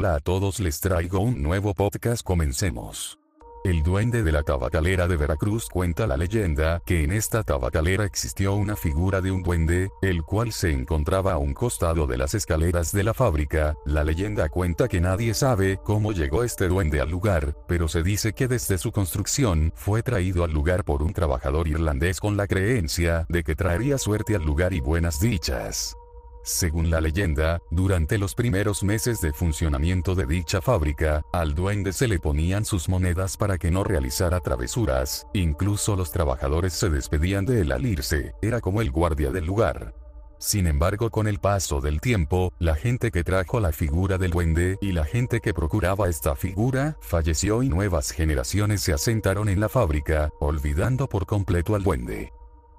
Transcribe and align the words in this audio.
Hola 0.00 0.14
a 0.14 0.20
todos 0.20 0.60
les 0.60 0.80
traigo 0.80 1.20
un 1.20 1.42
nuevo 1.42 1.74
podcast 1.74 2.22
comencemos. 2.22 3.18
El 3.64 3.82
duende 3.82 4.22
de 4.22 4.32
la 4.32 4.42
tabacalera 4.42 5.06
de 5.06 5.18
Veracruz 5.18 5.68
cuenta 5.68 6.06
la 6.06 6.16
leyenda 6.16 6.80
que 6.86 7.04
en 7.04 7.12
esta 7.12 7.42
tabacalera 7.42 8.06
existió 8.06 8.54
una 8.54 8.76
figura 8.76 9.20
de 9.20 9.30
un 9.30 9.42
duende, 9.42 9.90
el 10.00 10.22
cual 10.22 10.52
se 10.52 10.72
encontraba 10.72 11.34
a 11.34 11.36
un 11.36 11.52
costado 11.52 12.06
de 12.06 12.16
las 12.16 12.32
escaleras 12.32 12.92
de 12.92 13.04
la 13.04 13.12
fábrica. 13.12 13.74
La 13.84 14.02
leyenda 14.02 14.48
cuenta 14.48 14.88
que 14.88 15.02
nadie 15.02 15.34
sabe 15.34 15.78
cómo 15.84 16.12
llegó 16.12 16.44
este 16.44 16.68
duende 16.68 17.02
al 17.02 17.10
lugar, 17.10 17.54
pero 17.68 17.86
se 17.86 18.02
dice 18.02 18.32
que 18.32 18.48
desde 18.48 18.78
su 18.78 18.92
construcción 18.92 19.70
fue 19.76 20.02
traído 20.02 20.44
al 20.44 20.50
lugar 20.50 20.82
por 20.82 21.02
un 21.02 21.12
trabajador 21.12 21.68
irlandés 21.68 22.20
con 22.20 22.38
la 22.38 22.46
creencia 22.46 23.26
de 23.28 23.44
que 23.44 23.54
traería 23.54 23.98
suerte 23.98 24.34
al 24.34 24.46
lugar 24.46 24.72
y 24.72 24.80
buenas 24.80 25.20
dichas. 25.20 25.94
Según 26.42 26.90
la 26.90 27.00
leyenda, 27.00 27.60
durante 27.70 28.16
los 28.16 28.34
primeros 28.34 28.82
meses 28.82 29.20
de 29.20 29.32
funcionamiento 29.32 30.14
de 30.14 30.24
dicha 30.26 30.62
fábrica, 30.62 31.22
al 31.32 31.54
duende 31.54 31.92
se 31.92 32.08
le 32.08 32.18
ponían 32.18 32.64
sus 32.64 32.88
monedas 32.88 33.36
para 33.36 33.58
que 33.58 33.70
no 33.70 33.84
realizara 33.84 34.40
travesuras, 34.40 35.26
incluso 35.34 35.96
los 35.96 36.10
trabajadores 36.10 36.72
se 36.72 36.88
despedían 36.88 37.44
de 37.44 37.60
él 37.60 37.72
al 37.72 37.84
irse, 37.84 38.34
era 38.40 38.60
como 38.60 38.80
el 38.80 38.90
guardia 38.90 39.30
del 39.30 39.44
lugar. 39.44 39.94
Sin 40.38 40.66
embargo, 40.66 41.10
con 41.10 41.28
el 41.28 41.38
paso 41.38 41.82
del 41.82 42.00
tiempo, 42.00 42.54
la 42.58 42.74
gente 42.74 43.10
que 43.10 43.22
trajo 43.22 43.60
la 43.60 43.72
figura 43.72 44.16
del 44.16 44.30
duende 44.30 44.78
y 44.80 44.92
la 44.92 45.04
gente 45.04 45.40
que 45.40 45.52
procuraba 45.52 46.08
esta 46.08 46.34
figura 46.34 46.96
falleció 47.02 47.62
y 47.62 47.68
nuevas 47.68 48.10
generaciones 48.10 48.80
se 48.80 48.94
asentaron 48.94 49.50
en 49.50 49.60
la 49.60 49.68
fábrica, 49.68 50.30
olvidando 50.40 51.06
por 51.06 51.26
completo 51.26 51.74
al 51.74 51.82
duende. 51.82 52.32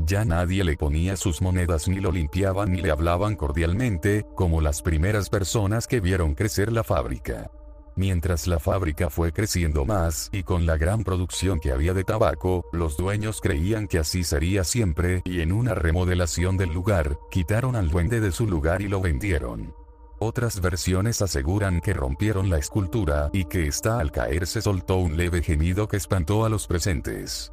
Ya 0.05 0.25
nadie 0.25 0.63
le 0.63 0.77
ponía 0.77 1.15
sus 1.15 1.41
monedas 1.41 1.87
ni 1.87 1.99
lo 1.99 2.11
limpiaban 2.11 2.71
ni 2.71 2.81
le 2.81 2.91
hablaban 2.91 3.35
cordialmente, 3.35 4.25
como 4.35 4.61
las 4.61 4.81
primeras 4.81 5.29
personas 5.29 5.85
que 5.85 5.99
vieron 5.99 6.33
crecer 6.33 6.71
la 6.71 6.83
fábrica. 6.83 7.51
Mientras 7.95 8.47
la 8.47 8.59
fábrica 8.59 9.09
fue 9.09 9.31
creciendo 9.33 9.85
más 9.85 10.29
y 10.31 10.43
con 10.43 10.65
la 10.65 10.77
gran 10.77 11.03
producción 11.03 11.59
que 11.59 11.71
había 11.71 11.93
de 11.93 12.03
tabaco, 12.03 12.65
los 12.71 12.95
dueños 12.97 13.41
creían 13.41 13.87
que 13.87 13.99
así 13.99 14.23
sería 14.23 14.63
siempre 14.63 15.21
y 15.25 15.41
en 15.41 15.51
una 15.51 15.75
remodelación 15.75 16.57
del 16.57 16.73
lugar, 16.73 17.19
quitaron 17.29 17.75
al 17.75 17.89
duende 17.89 18.21
de 18.21 18.31
su 18.31 18.47
lugar 18.47 18.81
y 18.81 18.87
lo 18.87 19.01
vendieron. 19.01 19.75
Otras 20.19 20.61
versiones 20.61 21.21
aseguran 21.21 21.81
que 21.81 21.93
rompieron 21.93 22.49
la 22.49 22.57
escultura 22.57 23.29
y 23.33 23.45
que 23.45 23.67
esta 23.67 23.99
al 23.99 24.11
caer 24.11 24.47
se 24.47 24.61
soltó 24.61 24.97
un 24.97 25.17
leve 25.17 25.43
gemido 25.43 25.87
que 25.87 25.97
espantó 25.97 26.45
a 26.45 26.49
los 26.49 26.67
presentes. 26.67 27.51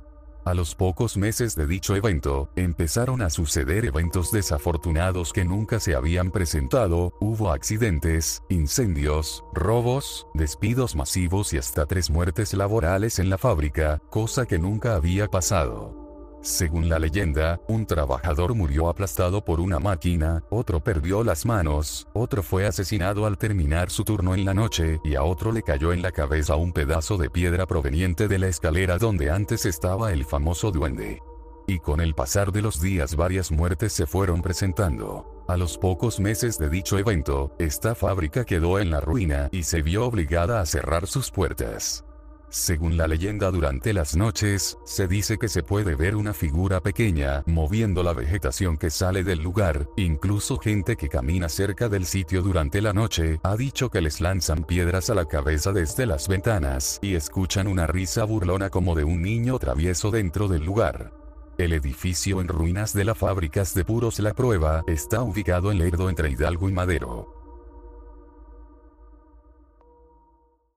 A 0.49 0.55
los 0.55 0.75
pocos 0.75 1.19
meses 1.19 1.55
de 1.57 1.67
dicho 1.67 1.95
evento, 1.95 2.49
empezaron 2.57 3.21
a 3.21 3.29
suceder 3.29 3.85
eventos 3.85 4.33
desafortunados 4.33 5.35
que 5.35 5.45
nunca 5.45 5.79
se 5.79 5.95
habían 5.95 6.31
presentado, 6.31 7.13
hubo 7.21 7.53
accidentes, 7.53 8.43
incendios, 8.49 9.45
robos, 9.53 10.27
despidos 10.33 10.97
masivos 10.97 11.53
y 11.53 11.59
hasta 11.59 11.85
tres 11.85 12.09
muertes 12.09 12.55
laborales 12.55 13.19
en 13.19 13.29
la 13.29 13.37
fábrica, 13.37 14.01
cosa 14.09 14.47
que 14.47 14.59
nunca 14.59 14.95
había 14.95 15.29
pasado. 15.29 15.98
Según 16.41 16.89
la 16.89 16.99
leyenda, 16.99 17.61
un 17.67 17.85
trabajador 17.85 18.55
murió 18.55 18.89
aplastado 18.89 19.45
por 19.45 19.61
una 19.61 19.81
máquina, 19.81 20.45
otro 20.51 20.81
perdió 20.81 21.25
las 21.25 21.45
manos, 21.45 22.07
otro 22.15 22.43
fue 22.43 22.67
asesinado 22.67 23.27
al 23.27 23.39
terminar 23.39 23.91
su 23.91 24.05
turno 24.05 24.35
en 24.35 24.45
la 24.45 24.55
noche, 24.55 25.01
y 25.05 25.17
a 25.17 25.25
otro 25.25 25.51
le 25.51 25.63
cayó 25.63 25.93
en 25.93 26.01
la 26.01 26.13
cabeza 26.13 26.55
un 26.55 26.73
pedazo 26.73 27.17
de 27.17 27.29
piedra 27.29 27.67
proveniente 27.67 28.29
de 28.29 28.39
la 28.39 28.47
escalera 28.49 28.99
donde 28.99 29.31
antes 29.31 29.67
estaba 29.67 30.13
el 30.13 30.25
famoso 30.25 30.71
duende. 30.71 31.21
Y 31.67 31.81
con 31.81 32.01
el 32.01 32.15
pasar 32.15 32.51
de 32.53 32.63
los 32.63 32.81
días 32.81 33.15
varias 33.17 33.51
muertes 33.51 33.93
se 33.93 34.07
fueron 34.07 34.41
presentando. 34.41 35.45
A 35.49 35.57
los 35.57 35.77
pocos 35.77 36.19
meses 36.21 36.59
de 36.59 36.71
dicho 36.71 36.99
evento, 36.99 37.55
esta 37.59 37.95
fábrica 37.95 38.45
quedó 38.45 38.79
en 38.79 38.91
la 38.91 39.01
ruina 39.01 39.49
y 39.51 39.65
se 39.65 39.83
vio 39.83 40.07
obligada 40.07 40.61
a 40.61 40.67
cerrar 40.67 41.07
sus 41.07 41.31
puertas. 41.31 42.05
Según 42.51 42.97
la 42.97 43.07
leyenda 43.07 43.51
durante 43.51 43.93
las 43.93 44.17
noches, 44.17 44.79
se 44.85 45.07
dice 45.07 45.37
que 45.37 45.49
se 45.49 45.63
puede 45.63 45.95
ver 45.95 46.17
una 46.17 46.33
figura 46.33 46.81
pequeña 46.81 47.43
moviendo 47.45 48.03
la 48.03 48.15
vegetación 48.15 48.79
que 48.79 48.89
sale 48.89 49.23
del 49.23 49.43
lugar, 49.43 49.87
incluso 49.97 50.57
gente 50.57 50.97
que 50.97 51.11
camina 51.11 51.51
cerca 51.51 51.91
del 51.91 52.07
sitio 52.07 52.41
durante 52.41 52.81
la 52.81 52.95
noche 52.95 53.39
ha 53.43 53.55
dicho 53.55 53.91
que 53.91 54.01
les 54.01 54.23
lanzan 54.23 54.65
piedras 54.65 55.11
a 55.11 55.15
la 55.15 55.27
cabeza 55.27 55.73
desde 55.73 56.07
las 56.07 56.27
ventanas 56.27 56.99
y 57.03 57.17
escuchan 57.17 57.67
una 57.67 57.87
risa 57.87 58.25
burlona 58.25 58.71
como 58.71 58.95
de 58.95 59.05
un 59.05 59.21
niño 59.21 59.59
travieso 59.59 60.11
dentro 60.11 60.49
del 60.49 60.65
lugar. 60.65 61.13
El 61.59 61.75
edificio 61.75 62.41
en 62.41 62.49
ruinas 62.49 62.95
de 62.95 63.05
la 63.05 63.15
fábricas 63.15 63.75
de 63.75 63.85
puros 63.85 64.21
La 64.21 64.33
Prueba 64.33 64.85
está 64.87 65.23
ubicado 65.23 65.71
en 65.71 65.79
Lerdo 65.79 66.09
entre 66.09 66.31
Hidalgo 66.31 66.71
y 66.71 66.73
Madero. 66.73 67.38